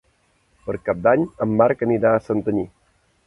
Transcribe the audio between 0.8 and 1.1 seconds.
Cap